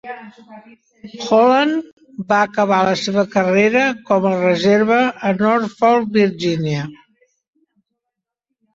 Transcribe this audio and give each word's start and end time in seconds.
"Holland" 1.25 1.85
va 2.33 2.39
acabar 2.47 2.81
la 2.89 2.97
seva 3.03 3.25
carrera 3.37 3.85
com 4.09 4.27
a 4.33 4.35
reserva 4.41 5.01
a 5.31 5.37
Norfolk, 5.45 6.13
Virginia. 6.21 6.91